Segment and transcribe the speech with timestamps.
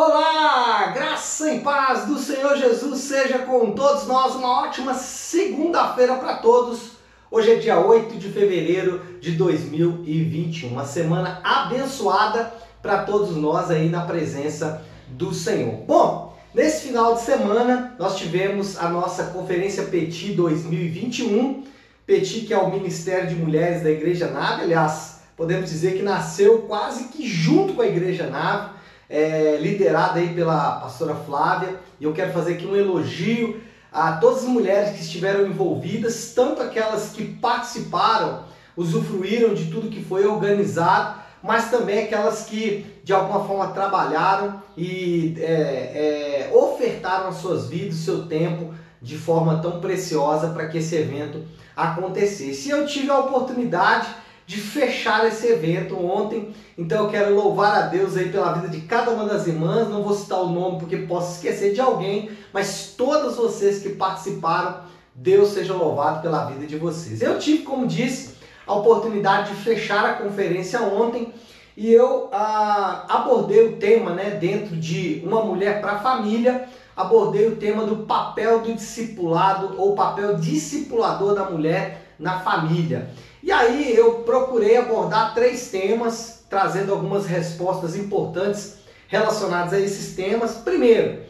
[0.00, 4.36] Olá, graça e paz do Senhor Jesus seja com todos nós.
[4.36, 6.92] Uma ótima segunda-feira para todos.
[7.28, 13.88] Hoje é dia 8 de fevereiro de 2021, uma semana abençoada para todos nós aí
[13.88, 15.82] na presença do Senhor.
[15.84, 21.64] Bom, nesse final de semana nós tivemos a nossa conferência Petit 2021.
[22.06, 26.58] Petit que é o Ministério de Mulheres da Igreja Nave, aliás, podemos dizer que nasceu
[26.68, 28.77] quase que junto com a Igreja Nave
[29.08, 31.76] é, liderada aí pela pastora Flávia.
[32.00, 33.60] E eu quero fazer aqui um elogio
[33.92, 38.44] a todas as mulheres que estiveram envolvidas, tanto aquelas que participaram,
[38.76, 45.34] usufruíram de tudo que foi organizado, mas também aquelas que de alguma forma trabalharam e
[45.38, 50.96] é, é, ofertaram as suas vidas, seu tempo de forma tão preciosa para que esse
[50.96, 51.44] evento
[51.74, 52.68] acontecesse.
[52.68, 54.08] E eu tive a oportunidade
[54.48, 56.54] de fechar esse evento ontem.
[56.76, 59.90] Então eu quero louvar a Deus aí pela vida de cada uma das irmãs.
[59.90, 64.80] Não vou citar o nome porque posso esquecer de alguém, mas todas vocês que participaram,
[65.14, 67.20] Deus seja louvado pela vida de vocês.
[67.20, 71.30] Eu tive, como disse, a oportunidade de fechar a conferência ontem
[71.76, 76.66] e eu ah, abordei o tema, né, dentro de uma mulher para a família,
[76.98, 83.08] abordei o tema do papel do discipulado ou papel discipulador da mulher na família.
[83.40, 90.54] E aí eu procurei abordar três temas, trazendo algumas respostas importantes relacionadas a esses temas.
[90.54, 91.22] Primeiro,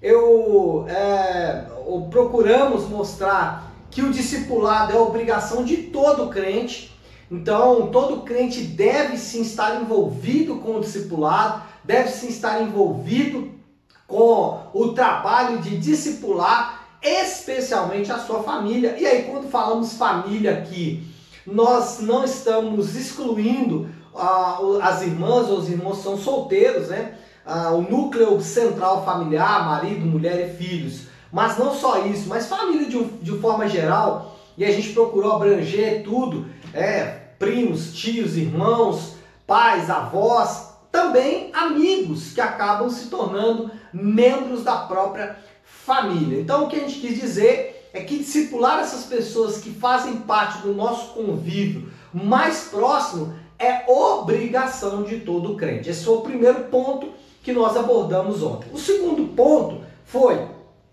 [0.00, 1.64] eu é,
[2.10, 6.96] procuramos mostrar que o discipulado é obrigação de todo crente.
[7.28, 13.57] Então, todo crente deve sim estar envolvido com o discipulado, deve sim estar envolvido
[14.08, 18.96] com o trabalho de discipular, especialmente a sua família.
[18.98, 21.06] E aí, quando falamos família aqui,
[21.46, 27.14] nós não estamos excluindo ah, as irmãs ou os irmãos são solteiros, né?
[27.44, 31.02] Ah, o núcleo central familiar, marido, mulher e filhos.
[31.30, 34.36] Mas não só isso, mas família de, de forma geral.
[34.56, 37.02] E a gente procurou abranger tudo, é,
[37.38, 39.14] primos, tios, irmãos,
[39.46, 46.40] pais, avós, também amigos que acabam se tornando membros da própria família.
[46.40, 50.62] Então o que a gente quis dizer é que discipular essas pessoas que fazem parte
[50.62, 55.90] do nosso convívio mais próximo é obrigação de todo crente.
[55.90, 57.12] Esse foi o primeiro ponto
[57.42, 58.68] que nós abordamos ontem.
[58.72, 60.46] O segundo ponto foi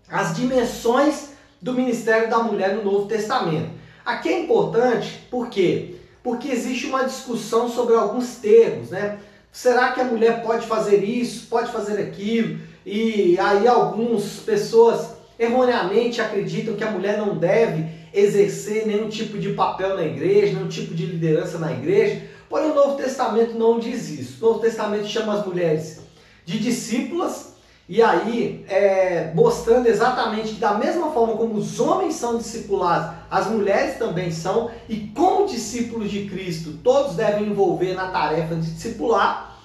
[0.09, 1.31] as dimensões
[1.61, 3.69] do ministério da mulher no Novo Testamento.
[4.05, 5.95] Aqui é importante, por quê?
[6.23, 9.19] Porque existe uma discussão sobre alguns termos, né?
[9.55, 12.59] Será que a mulher pode fazer isso, pode fazer aquilo?
[12.85, 19.53] E aí algumas pessoas erroneamente acreditam que a mulher não deve exercer nenhum tipo de
[19.53, 22.23] papel na igreja, nenhum tipo de liderança na igreja.
[22.49, 24.45] Porém, o Novo Testamento não diz isso.
[24.45, 26.01] O Novo Testamento chama as mulheres
[26.43, 27.54] de discípulas,
[27.87, 33.47] e aí é, mostrando exatamente que, da mesma forma como os homens são discipulados, as
[33.47, 39.59] mulheres também são, e como discípulos de Cristo, todos devem envolver na tarefa de discipular.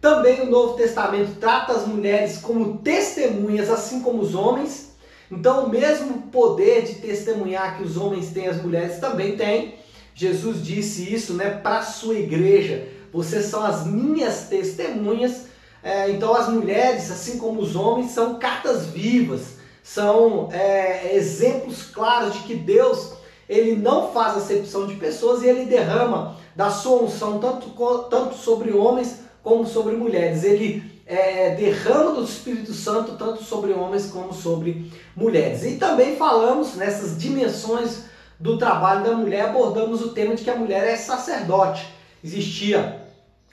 [0.00, 4.92] Também o Novo Testamento trata as mulheres como testemunhas, assim como os homens.
[5.30, 9.74] Então, o mesmo poder de testemunhar que os homens têm, as mulheres também têm.
[10.14, 12.86] Jesus disse isso né, para a sua igreja.
[13.12, 15.46] Vocês são as minhas testemunhas.
[15.84, 22.32] É, então, as mulheres, assim como os homens, são cartas vivas, são é, exemplos claros
[22.32, 23.12] de que Deus
[23.46, 27.68] ele não faz acepção de pessoas e ele derrama da sua unção tanto,
[28.08, 30.42] tanto sobre homens como sobre mulheres.
[30.42, 35.64] Ele é, derrama do Espírito Santo tanto sobre homens como sobre mulheres.
[35.64, 38.04] E também falamos nessas dimensões
[38.40, 41.86] do trabalho da mulher, abordamos o tema de que a mulher é sacerdote.
[42.22, 43.02] Existia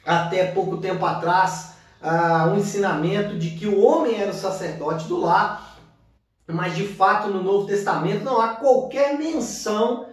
[0.05, 1.70] até pouco tempo atrás
[2.51, 5.79] um ensinamento de que o homem era o sacerdote do lar,
[6.47, 10.07] mas de fato no Novo Testamento não há qualquer menção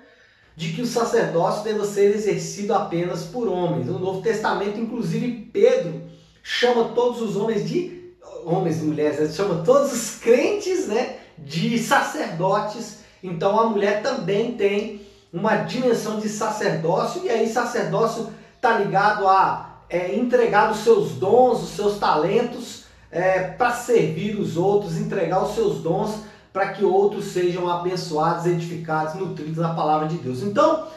[0.55, 3.87] de que o sacerdócio deva ser exercido apenas por homens.
[3.87, 6.03] No Novo Testamento, inclusive, Pedro
[6.43, 7.99] chama todos os homens de
[8.45, 9.29] homens e mulheres, né?
[9.29, 12.99] chama todos os crentes, né, de sacerdotes.
[13.23, 19.68] Então a mulher também tem uma dimensão de sacerdócio e aí sacerdócio está ligado a
[19.89, 25.55] é, entregar os seus dons, os seus talentos é, para servir os outros, entregar os
[25.55, 30.43] seus dons para que outros sejam abençoados, edificados, nutridos na palavra de Deus.
[30.43, 30.89] Então,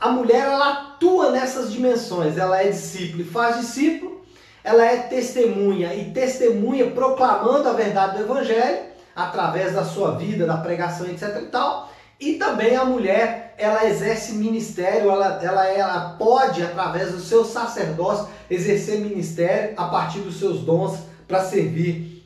[0.00, 4.22] a mulher ela atua nessas dimensões, ela é discípulo e faz discípulo,
[4.62, 10.56] ela é testemunha e testemunha proclamando a verdade do evangelho através da sua vida, da
[10.56, 11.90] pregação, etc e tal.
[12.24, 18.28] E também a mulher, ela exerce ministério, ela, ela, ela pode, através do seu sacerdócio,
[18.50, 22.24] exercer ministério a partir dos seus dons para servir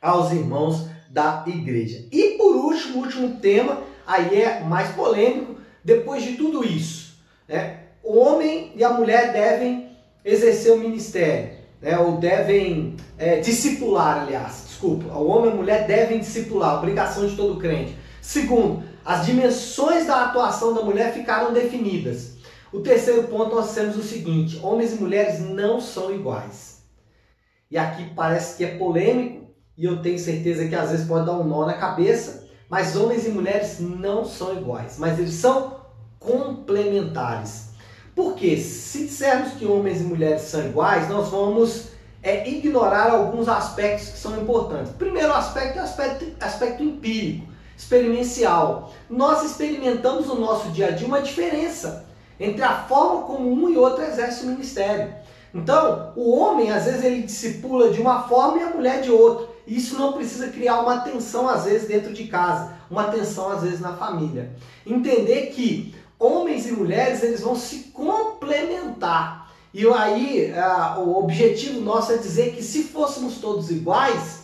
[0.00, 2.06] aos irmãos da igreja.
[2.10, 7.80] E por último, último tema, aí é mais polêmico, depois de tudo isso, né?
[8.02, 9.90] O homem e a mulher devem
[10.24, 11.50] exercer o ministério,
[11.82, 11.98] né?
[11.98, 17.36] ou devem é, discipular, aliás, desculpa, o homem e a mulher devem discipular, obrigação de
[17.36, 17.94] todo crente.
[18.22, 22.34] Segundo, as dimensões da atuação da mulher ficaram definidas.
[22.72, 26.82] O terceiro ponto nós temos o seguinte: homens e mulheres não são iguais.
[27.70, 29.46] E aqui parece que é polêmico,
[29.76, 33.26] e eu tenho certeza que às vezes pode dar um nó na cabeça, mas homens
[33.26, 35.80] e mulheres não são iguais, mas eles são
[36.18, 37.70] complementares.
[38.14, 41.88] Porque se dissermos que homens e mulheres são iguais, nós vamos
[42.22, 44.92] é, ignorar alguns aspectos que são importantes.
[44.92, 48.92] primeiro aspecto é o aspecto, aspecto empírico, experiencial.
[49.08, 52.06] Nós experimentamos no nosso dia a dia uma diferença
[52.38, 55.14] entre a forma como um e outro exerce o ministério.
[55.54, 59.46] Então, o homem, às vezes, ele discipula de uma forma e a mulher de outra.
[59.66, 63.80] Isso não precisa criar uma tensão, às vezes, dentro de casa, uma tensão, às vezes,
[63.80, 64.50] na família.
[64.84, 69.52] Entender que homens e mulheres eles vão se complementar.
[69.72, 74.43] E aí uh, o objetivo nosso é dizer que se fôssemos todos iguais,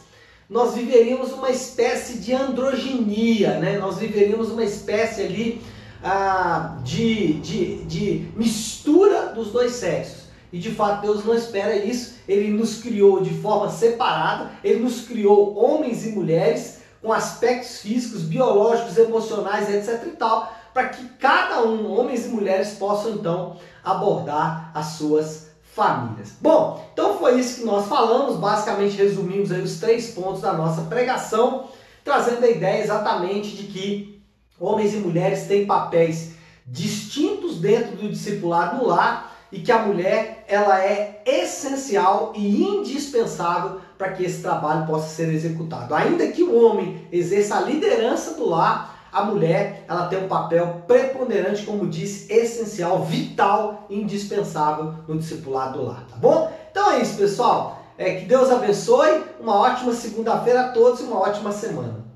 [0.50, 3.78] nós viveríamos uma espécie de androginia, né?
[3.78, 5.62] nós viveríamos uma espécie ali
[6.02, 10.24] uh, de, de, de mistura dos dois sexos.
[10.52, 15.02] E de fato Deus não espera isso, Ele nos criou de forma separada, Ele nos
[15.02, 21.62] criou homens e mulheres com aspectos físicos, biológicos, emocionais, etc e tal, para que cada
[21.62, 26.32] um, homens e mulheres, possam então abordar as suas famílias.
[26.40, 30.82] Bom, então foi isso que nós falamos, basicamente resumimos aí os três pontos da nossa
[30.82, 31.68] pregação,
[32.02, 34.22] trazendo a ideia exatamente de que
[34.58, 36.32] homens e mulheres têm papéis
[36.66, 43.80] distintos dentro do discipulado no lar e que a mulher ela é essencial e indispensável
[43.98, 45.94] para que esse trabalho possa ser executado.
[45.94, 50.82] Ainda que o homem exerça a liderança do lar, a mulher ela tem um papel
[50.86, 56.50] preponderante, como disse, essencial, vital, indispensável no discipulado do tá bom?
[56.70, 57.80] Então é isso, pessoal.
[57.98, 62.09] É, que Deus abençoe, uma ótima segunda-feira a todos e uma ótima semana.